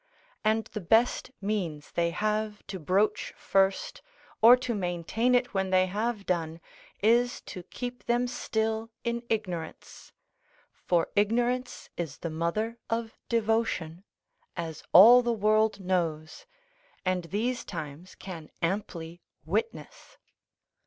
[0.43, 4.01] And the best means they have to broach first,
[4.41, 6.59] or to maintain it when they have done,
[7.03, 10.11] is to keep them still in ignorance:
[10.73, 14.03] for ignorance is the mother of devotion,
[14.57, 16.47] as all the world knows,
[17.05, 20.17] and these times can amply witness.